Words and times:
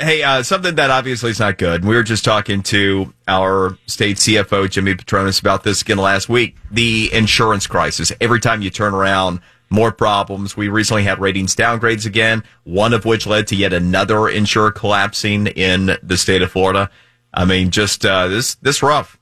Hey, 0.00 0.22
uh, 0.22 0.42
something 0.42 0.74
that 0.74 0.90
obviously 0.90 1.30
is 1.30 1.38
not 1.38 1.58
good. 1.58 1.84
We 1.84 1.94
were 1.94 2.02
just 2.02 2.24
talking 2.24 2.62
to 2.64 3.12
our 3.28 3.78
state 3.86 4.16
CFO, 4.16 4.68
Jimmy 4.68 4.94
Patronis, 4.94 5.40
about 5.40 5.62
this 5.62 5.82
again 5.82 5.98
last 5.98 6.28
week. 6.28 6.56
The 6.70 7.10
insurance 7.12 7.66
crisis. 7.66 8.12
Every 8.20 8.40
time 8.40 8.60
you 8.60 8.70
turn 8.70 8.92
around, 8.92 9.40
more 9.70 9.92
problems. 9.92 10.56
We 10.56 10.68
recently 10.68 11.04
had 11.04 11.20
ratings 11.20 11.54
downgrades 11.54 12.06
again, 12.06 12.42
one 12.64 12.92
of 12.92 13.04
which 13.04 13.26
led 13.26 13.46
to 13.48 13.56
yet 13.56 13.72
another 13.72 14.28
insurer 14.28 14.72
collapsing 14.72 15.48
in 15.48 15.96
the 16.02 16.16
state 16.16 16.42
of 16.42 16.50
Florida. 16.50 16.90
I 17.32 17.44
mean, 17.44 17.70
just 17.70 18.04
uh, 18.04 18.28
this 18.28 18.54
this 18.56 18.82
rough. 18.82 19.18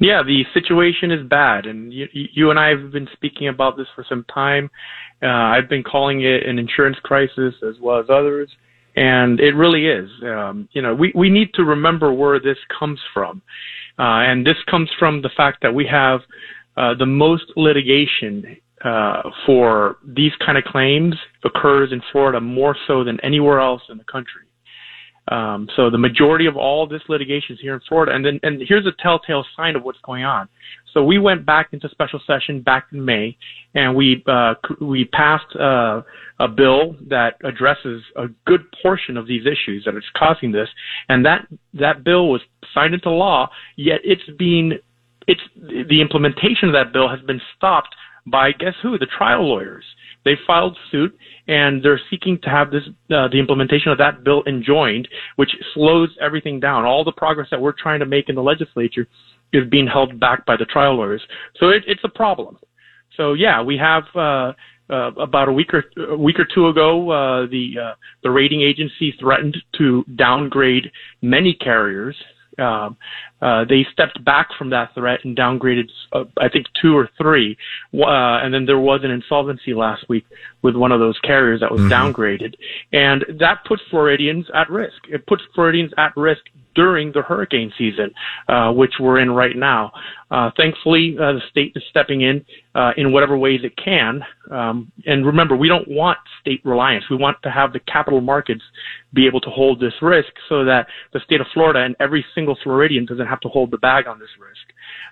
Yeah, 0.00 0.22
the 0.22 0.44
situation 0.54 1.10
is 1.10 1.26
bad, 1.26 1.66
and 1.66 1.92
you, 1.92 2.06
you 2.12 2.50
and 2.50 2.58
I 2.58 2.68
have 2.68 2.92
been 2.92 3.08
speaking 3.12 3.48
about 3.48 3.76
this 3.76 3.88
for 3.96 4.04
some 4.08 4.24
time. 4.32 4.70
Uh, 5.20 5.26
I've 5.26 5.68
been 5.68 5.82
calling 5.82 6.22
it 6.22 6.46
an 6.46 6.58
insurance 6.58 6.98
crisis 7.02 7.54
as 7.68 7.80
well 7.80 7.98
as 7.98 8.06
others, 8.08 8.48
and 8.98 9.38
it 9.38 9.54
really 9.54 9.86
is. 9.86 10.10
Um, 10.22 10.68
you 10.72 10.82
know, 10.82 10.92
we 10.94 11.12
we 11.14 11.30
need 11.30 11.54
to 11.54 11.64
remember 11.64 12.12
where 12.12 12.40
this 12.40 12.58
comes 12.78 12.98
from, 13.14 13.42
uh, 13.98 14.26
and 14.26 14.44
this 14.44 14.56
comes 14.68 14.90
from 14.98 15.22
the 15.22 15.30
fact 15.36 15.58
that 15.62 15.72
we 15.72 15.86
have 15.86 16.20
uh, 16.76 16.94
the 16.98 17.06
most 17.06 17.44
litigation 17.56 18.56
uh, 18.84 19.22
for 19.46 19.98
these 20.04 20.32
kind 20.44 20.58
of 20.58 20.64
claims 20.64 21.14
occurs 21.44 21.92
in 21.92 22.02
Florida 22.10 22.40
more 22.40 22.76
so 22.88 23.04
than 23.04 23.20
anywhere 23.22 23.60
else 23.60 23.82
in 23.88 23.98
the 23.98 24.04
country. 24.04 24.47
Um, 25.30 25.68
so 25.76 25.90
the 25.90 25.98
majority 25.98 26.46
of 26.46 26.56
all 26.56 26.86
this 26.86 27.02
litigation 27.08 27.54
is 27.54 27.60
here 27.60 27.74
in 27.74 27.80
Florida, 27.88 28.14
and 28.14 28.24
then 28.24 28.40
and 28.42 28.62
here's 28.66 28.86
a 28.86 28.92
telltale 29.02 29.44
sign 29.56 29.76
of 29.76 29.82
what's 29.82 29.98
going 30.04 30.24
on. 30.24 30.48
So 30.94 31.04
we 31.04 31.18
went 31.18 31.44
back 31.44 31.68
into 31.72 31.88
special 31.90 32.20
session 32.26 32.62
back 32.62 32.86
in 32.92 33.04
May, 33.04 33.36
and 33.74 33.94
we 33.94 34.24
uh, 34.26 34.54
we 34.80 35.04
passed 35.04 35.54
uh, 35.56 36.02
a 36.40 36.48
bill 36.48 36.96
that 37.08 37.34
addresses 37.44 38.02
a 38.16 38.28
good 38.46 38.62
portion 38.82 39.16
of 39.16 39.26
these 39.26 39.42
issues 39.44 39.84
that 39.84 39.96
is 39.96 40.04
causing 40.16 40.52
this, 40.52 40.68
and 41.08 41.24
that 41.26 41.46
that 41.74 42.04
bill 42.04 42.28
was 42.28 42.40
signed 42.72 42.94
into 42.94 43.10
law. 43.10 43.50
Yet 43.76 44.00
it's 44.04 44.22
being 44.38 44.78
it's 45.26 45.42
the 45.56 46.00
implementation 46.00 46.68
of 46.68 46.74
that 46.74 46.92
bill 46.92 47.08
has 47.08 47.20
been 47.20 47.40
stopped 47.56 47.94
by 48.26 48.52
guess 48.52 48.74
who? 48.82 48.98
The 48.98 49.06
trial 49.06 49.46
lawyers. 49.46 49.84
They 50.24 50.34
filed 50.46 50.76
suit 50.90 51.16
and 51.46 51.82
they're 51.82 52.00
seeking 52.10 52.38
to 52.42 52.50
have 52.50 52.70
this 52.70 52.82
uh, 53.10 53.28
the 53.28 53.38
implementation 53.38 53.90
of 53.90 53.98
that 53.98 54.24
bill 54.24 54.42
enjoined, 54.46 55.08
which 55.36 55.50
slows 55.74 56.10
everything 56.20 56.60
down. 56.60 56.84
All 56.84 57.04
the 57.04 57.12
progress 57.12 57.48
that 57.50 57.60
we're 57.60 57.72
trying 57.72 58.00
to 58.00 58.06
make 58.06 58.28
in 58.28 58.34
the 58.34 58.42
legislature 58.42 59.06
is 59.52 59.68
being 59.70 59.86
held 59.86 60.20
back 60.20 60.44
by 60.44 60.56
the 60.56 60.66
trial 60.66 60.96
lawyers. 60.96 61.22
So 61.58 61.70
it, 61.70 61.82
it's 61.86 62.02
a 62.04 62.08
problem. 62.08 62.58
So 63.16 63.32
yeah, 63.32 63.62
we 63.62 63.76
have 63.78 64.04
uh, 64.14 64.52
uh, 64.90 65.12
about 65.18 65.48
a 65.48 65.52
week 65.52 65.72
or 65.74 65.84
a 66.10 66.16
week 66.16 66.38
or 66.38 66.46
two 66.54 66.68
ago, 66.68 67.10
uh, 67.10 67.46
the 67.46 67.74
uh, 67.82 67.94
the 68.22 68.30
rating 68.30 68.62
agency 68.62 69.14
threatened 69.18 69.56
to 69.76 70.04
downgrade 70.16 70.90
many 71.22 71.54
carriers 71.54 72.16
um, 72.58 72.96
uh, 73.40 73.64
they 73.64 73.86
stepped 73.92 74.22
back 74.24 74.48
from 74.58 74.70
that 74.70 74.94
threat 74.94 75.20
and 75.24 75.36
downgraded, 75.36 75.88
uh, 76.12 76.24
I 76.38 76.48
think, 76.48 76.66
two 76.80 76.96
or 76.96 77.08
three. 77.16 77.56
Uh, 77.94 78.38
and 78.42 78.52
then 78.52 78.66
there 78.66 78.78
was 78.78 79.00
an 79.04 79.10
insolvency 79.10 79.74
last 79.74 80.08
week 80.08 80.24
with 80.62 80.74
one 80.74 80.92
of 80.92 81.00
those 81.00 81.18
carriers 81.20 81.60
that 81.60 81.70
was 81.70 81.80
mm-hmm. 81.80 81.92
downgraded. 81.92 82.54
And 82.92 83.24
that 83.38 83.64
puts 83.66 83.82
Floridians 83.90 84.46
at 84.54 84.68
risk. 84.70 84.98
It 85.08 85.26
puts 85.26 85.42
Floridians 85.54 85.92
at 85.96 86.16
risk 86.16 86.42
during 86.78 87.10
the 87.10 87.22
hurricane 87.22 87.72
season, 87.76 88.08
uh, 88.48 88.70
which 88.70 88.92
we're 89.00 89.18
in 89.18 89.32
right 89.32 89.56
now. 89.56 89.90
Uh, 90.30 90.48
thankfully, 90.56 91.16
uh, 91.18 91.32
the 91.32 91.40
state 91.50 91.72
is 91.74 91.82
stepping 91.90 92.20
in 92.20 92.44
uh, 92.76 92.92
in 92.96 93.12
whatever 93.12 93.36
ways 93.36 93.60
it 93.64 93.72
can. 93.82 94.20
Um, 94.52 94.92
and 95.04 95.26
remember, 95.26 95.56
we 95.56 95.66
don't 95.66 95.88
want 95.88 96.18
state 96.40 96.60
reliance. 96.64 97.04
We 97.10 97.16
want 97.16 97.38
to 97.42 97.50
have 97.50 97.72
the 97.72 97.80
capital 97.80 98.20
markets 98.20 98.62
be 99.12 99.26
able 99.26 99.40
to 99.40 99.50
hold 99.50 99.80
this 99.80 99.94
risk 100.00 100.28
so 100.48 100.64
that 100.66 100.86
the 101.12 101.20
state 101.24 101.40
of 101.40 101.48
Florida 101.52 101.80
and 101.80 101.96
every 101.98 102.24
single 102.32 102.56
Floridian 102.62 103.06
doesn't 103.06 103.26
have 103.26 103.40
to 103.40 103.48
hold 103.48 103.72
the 103.72 103.78
bag 103.78 104.06
on 104.06 104.20
this 104.20 104.28
risk. 104.38 104.66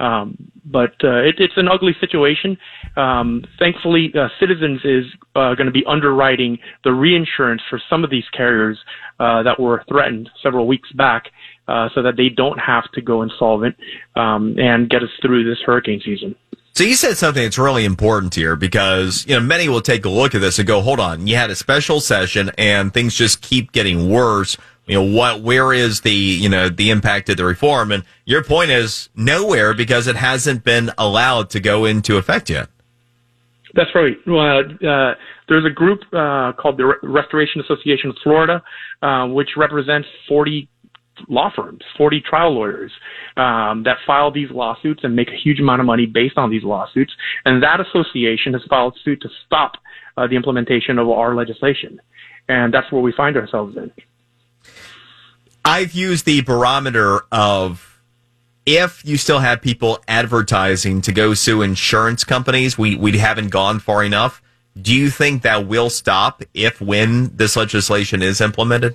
Um, 0.00 0.36
but 0.64 0.94
uh, 1.02 1.22
it, 1.28 1.36
it's 1.38 1.56
an 1.56 1.66
ugly 1.66 1.96
situation. 1.98 2.56
Um, 2.96 3.44
thankfully, 3.58 4.12
uh, 4.16 4.28
Citizens 4.38 4.80
is 4.84 5.04
uh, 5.34 5.54
going 5.54 5.66
to 5.66 5.72
be 5.72 5.84
underwriting 5.88 6.58
the 6.84 6.92
reinsurance 6.92 7.62
for 7.68 7.80
some 7.90 8.04
of 8.04 8.10
these 8.10 8.28
carriers 8.36 8.78
uh, 9.20 9.42
that 9.42 9.58
were 9.58 9.82
threatened 9.88 10.28
several 10.42 10.66
weeks 10.66 10.90
back, 10.92 11.24
uh, 11.68 11.88
so 11.94 12.02
that 12.02 12.16
they 12.16 12.28
don't 12.28 12.58
have 12.58 12.90
to 12.92 13.00
go 13.00 13.22
insolvent 13.22 13.76
um, 14.16 14.56
and 14.58 14.88
get 14.90 15.02
us 15.02 15.10
through 15.22 15.48
this 15.48 15.58
hurricane 15.64 16.00
season. 16.04 16.34
So 16.74 16.84
you 16.84 16.94
said 16.94 17.16
something 17.16 17.42
that's 17.42 17.58
really 17.58 17.84
important 17.84 18.34
here 18.34 18.54
because, 18.54 19.26
you 19.26 19.34
know, 19.34 19.40
many 19.40 19.68
will 19.68 19.80
take 19.80 20.04
a 20.04 20.08
look 20.08 20.34
at 20.34 20.40
this 20.40 20.58
and 20.58 20.68
go, 20.68 20.80
hold 20.80 21.00
on, 21.00 21.26
you 21.26 21.36
had 21.36 21.50
a 21.50 21.56
special 21.56 22.00
session 22.00 22.50
and 22.56 22.94
things 22.94 23.14
just 23.14 23.42
keep 23.42 23.72
getting 23.72 24.08
worse. 24.08 24.56
You 24.86 24.94
know 24.94 25.02
what 25.02 25.42
where 25.42 25.74
is 25.74 26.00
the 26.00 26.10
you 26.10 26.48
know 26.48 26.70
the 26.70 26.88
impact 26.88 27.28
of 27.28 27.36
the 27.36 27.44
reform? 27.44 27.92
And 27.92 28.04
your 28.24 28.42
point 28.42 28.70
is 28.70 29.10
nowhere 29.14 29.74
because 29.74 30.06
it 30.06 30.16
hasn't 30.16 30.64
been 30.64 30.90
allowed 30.96 31.50
to 31.50 31.60
go 31.60 31.84
into 31.84 32.16
effect 32.16 32.48
yet. 32.48 32.70
That's 33.74 33.94
right. 33.94 34.16
Well, 34.26 34.60
uh, 34.60 35.14
there's 35.48 35.66
a 35.66 35.70
group 35.70 36.00
uh, 36.12 36.52
called 36.52 36.78
the 36.78 36.94
restoration 37.02 37.60
association 37.60 38.10
of 38.10 38.16
florida 38.22 38.62
uh, 39.02 39.26
which 39.26 39.50
represents 39.56 40.08
40 40.28 40.68
law 41.28 41.50
firms 41.54 41.82
40 41.96 42.20
trial 42.20 42.54
lawyers 42.54 42.92
um, 43.36 43.82
that 43.84 43.96
file 44.06 44.30
these 44.30 44.50
lawsuits 44.50 45.00
and 45.02 45.14
make 45.14 45.28
a 45.28 45.36
huge 45.36 45.60
amount 45.60 45.80
of 45.80 45.86
money 45.86 46.06
based 46.06 46.38
on 46.38 46.50
these 46.50 46.62
lawsuits 46.62 47.12
and 47.44 47.62
that 47.62 47.80
association 47.80 48.52
has 48.52 48.62
filed 48.68 48.96
suit 49.04 49.20
to 49.22 49.28
stop 49.46 49.72
uh, 50.16 50.26
the 50.26 50.36
implementation 50.36 50.98
of 50.98 51.08
our 51.08 51.34
legislation 51.34 52.00
and 52.48 52.72
that's 52.72 52.90
where 52.92 53.02
we 53.02 53.12
find 53.12 53.36
ourselves 53.36 53.76
in 53.76 53.90
I've 55.64 55.92
used 55.92 56.24
the 56.24 56.40
barometer 56.40 57.20
of 57.30 58.00
if 58.64 59.02
you 59.04 59.16
still 59.16 59.38
have 59.38 59.62
people 59.62 60.02
advertising 60.06 61.00
to 61.02 61.12
go 61.12 61.32
sue 61.32 61.62
insurance 61.62 62.22
companies, 62.22 62.76
we, 62.76 62.96
we 62.96 63.16
haven't 63.16 63.48
gone 63.48 63.78
far 63.78 64.04
enough. 64.04 64.42
Do 64.80 64.94
you 64.94 65.10
think 65.10 65.42
that 65.42 65.66
will 65.66 65.90
stop 65.90 66.42
if 66.54 66.80
when 66.80 67.34
this 67.36 67.56
legislation 67.56 68.22
is 68.22 68.40
implemented? 68.40 68.94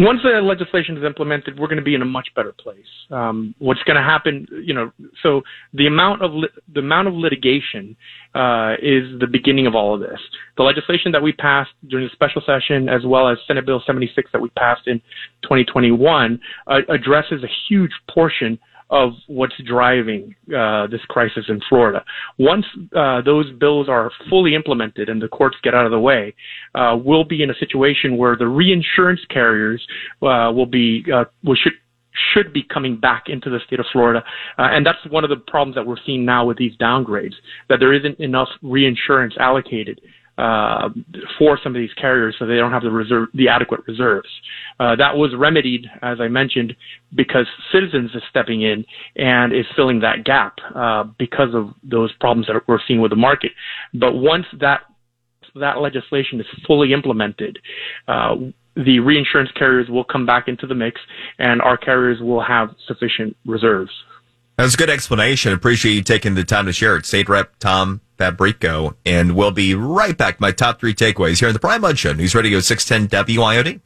Once 0.00 0.20
the 0.22 0.40
legislation 0.40 0.96
is 0.96 1.04
implemented, 1.04 1.58
we're 1.58 1.66
going 1.66 1.78
to 1.78 1.84
be 1.84 1.94
in 1.94 2.02
a 2.02 2.06
much 2.06 2.28
better 2.34 2.52
place. 2.52 2.86
Um, 3.10 3.54
what's 3.58 3.82
going 3.82 3.96
to 3.96 4.02
happen, 4.02 4.46
you 4.64 4.72
know, 4.72 4.92
so 5.22 5.42
the 5.74 5.86
amount 5.86 6.22
of 6.22 6.32
li- 6.32 6.48
the 6.72 6.80
amount 6.80 7.08
of 7.08 7.14
litigation 7.14 7.96
uh, 8.34 8.74
is 8.80 9.18
the 9.20 9.28
beginning 9.30 9.66
of 9.66 9.74
all 9.74 9.94
of 9.94 10.00
this. 10.00 10.18
The 10.56 10.62
legislation 10.62 11.12
that 11.12 11.22
we 11.22 11.32
passed 11.32 11.70
during 11.88 12.06
the 12.06 12.12
special 12.12 12.42
session, 12.46 12.88
as 12.88 13.02
well 13.04 13.28
as 13.28 13.38
Senate 13.46 13.66
Bill 13.66 13.82
76 13.86 14.30
that 14.32 14.40
we 14.40 14.48
passed 14.50 14.86
in 14.86 15.00
2021, 15.42 16.40
uh, 16.66 16.78
addresses 16.88 17.44
a 17.44 17.50
huge 17.68 17.92
portion 18.08 18.58
of 18.90 19.12
what's 19.28 19.54
driving 19.66 20.34
uh, 20.56 20.86
this 20.88 21.00
crisis 21.08 21.44
in 21.48 21.60
Florida. 21.68 22.04
Once 22.38 22.66
uh, 22.96 23.22
those 23.22 23.50
bills 23.58 23.88
are 23.88 24.10
fully 24.28 24.54
implemented 24.54 25.08
and 25.08 25.22
the 25.22 25.28
courts 25.28 25.56
get 25.62 25.74
out 25.74 25.86
of 25.86 25.92
the 25.92 25.98
way, 25.98 26.34
uh, 26.74 26.96
we'll 27.02 27.24
be 27.24 27.42
in 27.42 27.50
a 27.50 27.54
situation 27.54 28.16
where 28.16 28.36
the 28.36 28.46
reinsurance 28.46 29.20
carriers 29.30 29.84
uh, 30.22 30.50
will 30.52 30.66
be 30.66 31.04
uh, 31.12 31.24
will 31.44 31.54
should 31.54 31.74
should 32.34 32.52
be 32.52 32.62
coming 32.62 32.98
back 32.98 33.24
into 33.28 33.50
the 33.50 33.58
state 33.66 33.80
of 33.80 33.86
Florida. 33.92 34.22
Uh, 34.58 34.68
and 34.70 34.84
that's 34.84 34.98
one 35.10 35.24
of 35.24 35.30
the 35.30 35.36
problems 35.36 35.74
that 35.76 35.86
we're 35.86 35.96
seeing 36.04 36.24
now 36.24 36.44
with 36.44 36.58
these 36.58 36.76
downgrades, 36.76 37.34
that 37.68 37.78
there 37.78 37.92
isn't 37.92 38.18
enough 38.18 38.48
reinsurance 38.62 39.34
allocated 39.38 40.00
uh, 40.38 40.88
for 41.38 41.58
some 41.62 41.74
of 41.74 41.80
these 41.80 41.92
carriers 41.94 42.34
so 42.38 42.46
they 42.46 42.56
don't 42.56 42.72
have 42.72 42.82
the 42.82 42.90
reserve, 42.90 43.28
the 43.34 43.48
adequate 43.48 43.80
reserves. 43.86 44.28
Uh, 44.80 44.96
that 44.96 45.14
was 45.14 45.30
remedied, 45.36 45.84
as 46.00 46.20
I 46.20 46.28
mentioned, 46.28 46.74
because 47.14 47.46
Citizens 47.70 48.12
is 48.14 48.22
stepping 48.30 48.62
in 48.62 48.86
and 49.14 49.52
is 49.52 49.66
filling 49.76 50.00
that 50.00 50.24
gap 50.24 50.56
uh, 50.74 51.04
because 51.18 51.54
of 51.54 51.74
those 51.82 52.10
problems 52.14 52.46
that 52.46 52.62
we're 52.66 52.78
seeing 52.88 53.02
with 53.02 53.10
the 53.10 53.16
market. 53.16 53.52
But 53.92 54.14
once 54.14 54.46
that 54.58 54.80
that 55.54 55.78
legislation 55.78 56.40
is 56.40 56.46
fully 56.66 56.94
implemented, 56.94 57.58
uh, 58.08 58.36
the 58.74 59.00
reinsurance 59.00 59.50
carriers 59.52 59.88
will 59.90 60.04
come 60.04 60.24
back 60.24 60.48
into 60.48 60.66
the 60.66 60.74
mix, 60.74 60.98
and 61.38 61.60
our 61.60 61.76
carriers 61.76 62.20
will 62.20 62.42
have 62.42 62.70
sufficient 62.86 63.36
reserves. 63.44 63.90
That's 64.56 64.74
a 64.74 64.76
good 64.76 64.90
explanation. 64.90 65.52
Appreciate 65.52 65.92
you 65.92 66.02
taking 66.02 66.34
the 66.34 66.44
time 66.44 66.66
to 66.66 66.72
share 66.72 66.96
it. 66.96 67.04
State 67.04 67.28
Rep 67.28 67.58
Tom 67.58 68.00
Fabricio. 68.18 68.94
And 69.04 69.34
we'll 69.34 69.50
be 69.50 69.74
right 69.74 70.16
back. 70.16 70.40
My 70.40 70.52
top 70.52 70.80
three 70.80 70.94
takeaways 70.94 71.38
here 71.38 71.48
in 71.48 71.54
the 71.54 71.60
Brian 71.60 71.80
Mudd 71.80 71.98
Show. 71.98 72.12
News 72.12 72.34
Radio 72.34 72.60
610 72.60 73.24
WIOD. 73.36 73.80